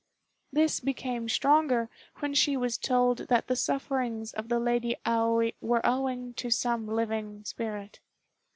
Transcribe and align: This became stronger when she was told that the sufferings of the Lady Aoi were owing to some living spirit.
This 0.51 0.79
became 0.79 1.29
stronger 1.29 1.87
when 2.21 2.33
she 2.33 2.57
was 2.57 2.75
told 2.79 3.27
that 3.29 3.45
the 3.45 3.55
sufferings 3.55 4.33
of 4.33 4.49
the 4.49 4.59
Lady 4.59 4.95
Aoi 5.05 5.53
were 5.61 5.85
owing 5.85 6.33
to 6.37 6.49
some 6.49 6.87
living 6.87 7.43
spirit. 7.45 7.99